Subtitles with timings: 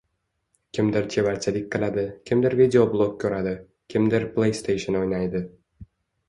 [0.77, 3.53] Kimdir chevarchilik qiladi, kimdir videoblog koʻradi,
[3.95, 5.45] kimdir pleysteyshn oʻynaydi.